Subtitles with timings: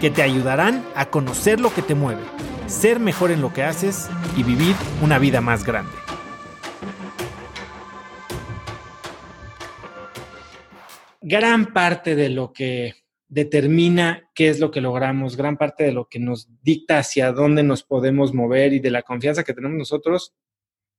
[0.00, 2.22] que te ayudarán a conocer lo que te mueve,
[2.66, 5.92] ser mejor en lo que haces y vivir una vida más grande.
[11.20, 12.94] Gran parte de lo que
[13.28, 17.62] determina qué es lo que logramos, gran parte de lo que nos dicta hacia dónde
[17.62, 20.34] nos podemos mover y de la confianza que tenemos nosotros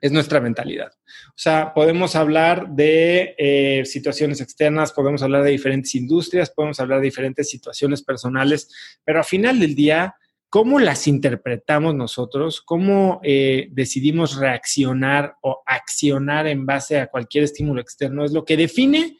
[0.00, 0.92] es nuestra mentalidad.
[1.28, 7.00] O sea, podemos hablar de eh, situaciones externas, podemos hablar de diferentes industrias, podemos hablar
[7.00, 10.16] de diferentes situaciones personales, pero al final del día,
[10.48, 17.80] cómo las interpretamos nosotros, cómo eh, decidimos reaccionar o accionar en base a cualquier estímulo
[17.80, 19.18] externo, es lo que define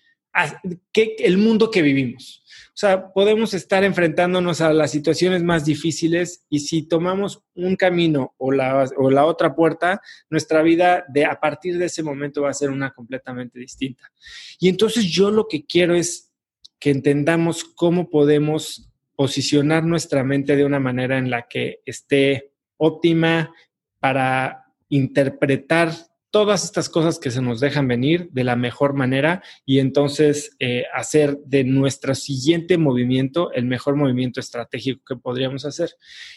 [0.94, 2.42] el mundo que vivimos.
[2.76, 8.34] O sea, podemos estar enfrentándonos a las situaciones más difíciles y si tomamos un camino
[8.36, 12.50] o la, o la otra puerta, nuestra vida de, a partir de ese momento va
[12.50, 14.12] a ser una completamente distinta.
[14.60, 16.30] Y entonces yo lo que quiero es
[16.78, 23.54] que entendamos cómo podemos posicionar nuestra mente de una manera en la que esté óptima
[24.00, 25.92] para interpretar
[26.36, 30.84] todas estas cosas que se nos dejan venir de la mejor manera y entonces eh,
[30.92, 35.88] hacer de nuestro siguiente movimiento el mejor movimiento estratégico que podríamos hacer.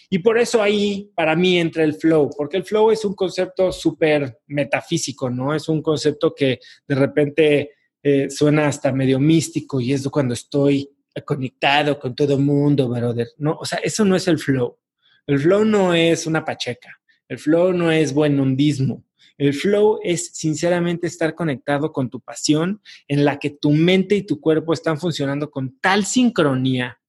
[0.09, 3.73] Y por eso ahí para mí entra el flow, porque el flow es un concepto
[3.73, 5.53] súper metafísico, ¿no?
[5.53, 10.89] Es un concepto que de repente eh, suena hasta medio místico y es cuando estoy
[11.25, 13.27] conectado con todo el mundo, brother.
[13.37, 14.79] No, o sea, eso no es el flow.
[15.27, 17.01] El flow no es una pacheca.
[17.27, 19.03] El flow no es buen hundismo.
[19.37, 24.23] El flow es sinceramente estar conectado con tu pasión en la que tu mente y
[24.23, 26.99] tu cuerpo están funcionando con tal sincronía,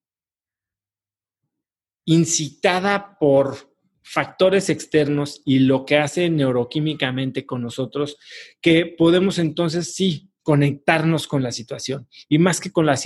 [2.04, 3.70] incitada por
[4.02, 8.16] factores externos y lo que hace neuroquímicamente con nosotros,
[8.60, 12.98] que podemos entonces sí conectarnos con la situación y más que con la,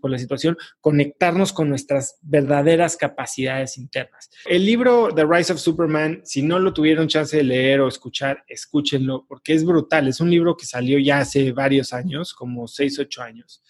[0.00, 4.30] con la situación, conectarnos con nuestras verdaderas capacidades internas.
[4.46, 8.44] El libro The Rise of Superman, si no lo tuvieron chance de leer o escuchar,
[8.48, 10.08] escúchenlo porque es brutal.
[10.08, 13.62] Es un libro que salió ya hace varios años, como 6, 8 años.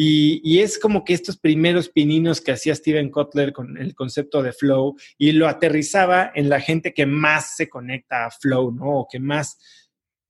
[0.00, 4.44] Y, y, es como que estos primeros pininos que hacía Steven Kotler con el concepto
[4.44, 9.00] de flow y lo aterrizaba en la gente que más se conecta a flow, ¿no?
[9.00, 9.58] O que más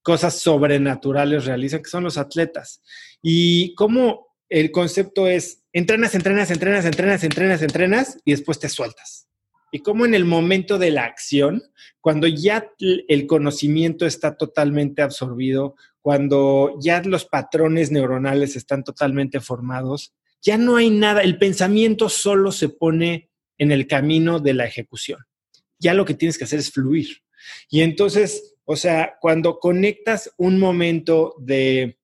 [0.09, 2.81] cosas sobrenaturales realizan, que son los atletas.
[3.21, 9.29] Y cómo el concepto es, entrenas, entrenas, entrenas, entrenas, entrenas, entrenas y después te sueltas.
[9.71, 11.63] Y cómo en el momento de la acción,
[12.01, 20.15] cuando ya el conocimiento está totalmente absorbido, cuando ya los patrones neuronales están totalmente formados,
[20.41, 25.21] ya no hay nada, el pensamiento solo se pone en el camino de la ejecución.
[25.79, 27.19] Ya lo que tienes que hacer es fluir.
[27.69, 31.97] Y entonces o sea, cuando conectas un momento de,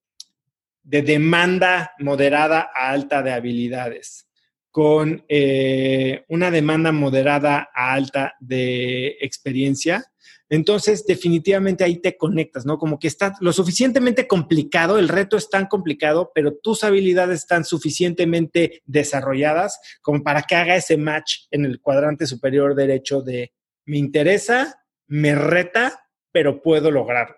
[0.82, 4.26] demanda moderada a alta de habilidades
[4.70, 10.06] con eh, una demanda moderada a alta de experiencia,
[10.48, 12.78] entonces definitivamente ahí te conectas, ¿no?
[12.78, 17.66] Como que está lo suficientemente complicado, el reto es tan complicado, pero tus habilidades están
[17.66, 23.52] suficientemente desarrolladas como para que haga ese match en el cuadrante superior derecho de
[23.84, 26.03] me interesa, me reta
[26.34, 27.36] pero puedo lograrlo.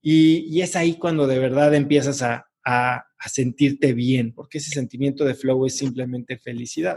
[0.00, 2.46] Y, es ahí cuando de verdad empiezas a,
[3.26, 6.96] sentirte bien, porque ese sentimiento de flow es simplemente felicidad.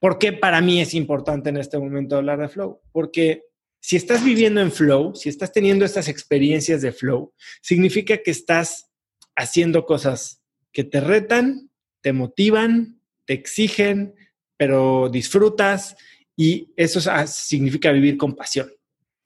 [0.00, 2.80] ¿Por qué para mí es importante en este momento hablar de flow?
[2.92, 3.44] Porque
[3.80, 7.32] si estás viviendo en flow, si estás teniendo estas experiencias de flow,
[7.62, 8.90] significa que estás
[9.36, 14.14] haciendo cosas que te retan, te motivan, te exigen,
[14.56, 15.96] pero disfrutas
[16.36, 18.70] y eso significa vivir con pasión.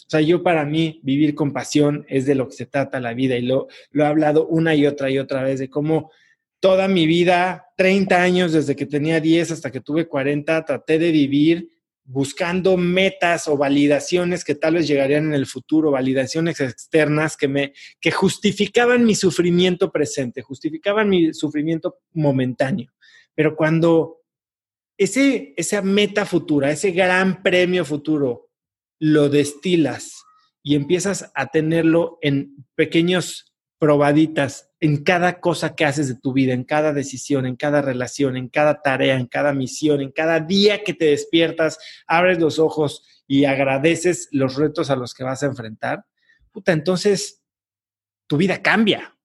[0.06, 3.14] O sea, yo para mí vivir con pasión es de lo que se trata la
[3.14, 6.10] vida y lo, lo he hablado una y otra y otra vez de cómo
[6.60, 11.10] toda mi vida, 30 años desde que tenía 10 hasta que tuve 40, traté de
[11.10, 11.68] vivir
[12.04, 17.72] buscando metas o validaciones que tal vez llegarían en el futuro, validaciones externas que me
[18.00, 22.92] que justificaban mi sufrimiento presente, justificaban mi sufrimiento momentáneo.
[23.34, 24.20] Pero cuando
[24.96, 28.43] ese, esa meta futura, ese gran premio futuro
[29.04, 30.24] lo destilas
[30.62, 36.54] y empiezas a tenerlo en pequeños probaditas en cada cosa que haces de tu vida,
[36.54, 40.82] en cada decisión, en cada relación, en cada tarea, en cada misión, en cada día
[40.82, 45.46] que te despiertas, abres los ojos y agradeces los retos a los que vas a
[45.46, 46.06] enfrentar,
[46.50, 47.42] puta, entonces
[48.26, 49.18] tu vida cambia.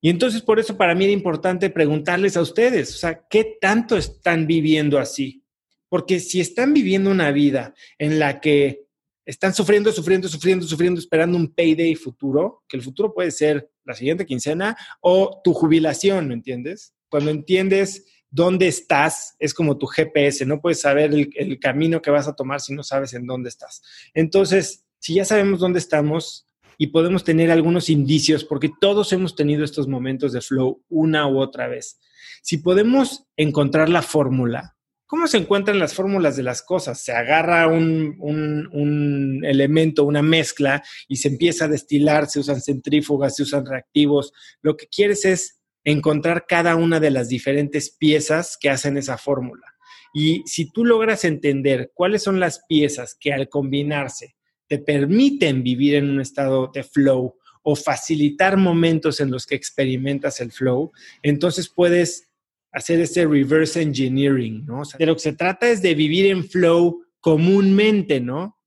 [0.00, 3.96] Y entonces por eso para mí era importante preguntarles a ustedes, o sea, ¿qué tanto
[3.96, 5.42] están viviendo así?
[5.88, 8.85] Porque si están viviendo una vida en la que
[9.26, 13.94] están sufriendo, sufriendo, sufriendo, sufriendo, esperando un payday futuro, que el futuro puede ser la
[13.94, 16.94] siguiente quincena o tu jubilación, ¿me entiendes?
[17.08, 22.10] Cuando entiendes dónde estás, es como tu GPS, no puedes saber el, el, camino que
[22.10, 23.82] vas a tomar si no sabes en dónde estás.
[24.14, 26.46] Entonces, si ya sabemos dónde estamos
[26.78, 31.38] y podemos tener algunos indicios, porque todos hemos tenido estos momentos de flow una u
[31.38, 31.98] otra vez,
[32.42, 34.75] si podemos encontrar la fórmula,
[35.08, 37.00] ¿Cómo se encuentran las fórmulas de las cosas?
[37.00, 43.44] Se agarra un, elemento, una mezcla, y se empieza a destilar, se usan centrífugas, se
[43.44, 44.32] usan reactivos.
[44.62, 49.76] Lo que quieres es encontrar cada una de las diferentes piezas que hacen esa fórmula.
[50.12, 54.34] Y si tú logras entender cuáles son las piezas que al combinarse
[54.66, 60.40] te permiten vivir en un estado de flow o facilitar momentos en los que experimentas
[60.40, 60.90] el flow,
[61.22, 62.28] entonces puedes
[62.72, 64.82] hacer ese reverse engineering, ¿no?
[64.98, 68.58] De lo que se trata es de vivir en flow comúnmente, ¿no?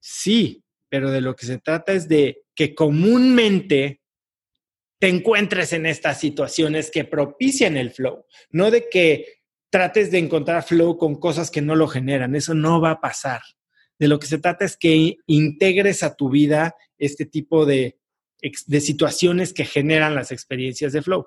[0.00, 4.00] Sí, pero de lo que se trata es de que comúnmente
[4.98, 9.40] te encuentres en estas situaciones que propician el flow, no de que
[9.70, 13.40] trates de encontrar flow con cosas que no lo generan, eso no va a pasar.
[13.98, 17.98] De lo que se trata es que integres a tu vida este tipo de,
[18.66, 21.26] de situaciones que generan las experiencias de flow.